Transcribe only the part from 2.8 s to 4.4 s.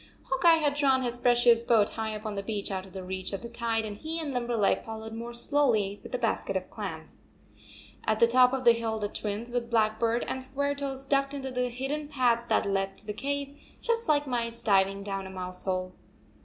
of reach of the tide, and he and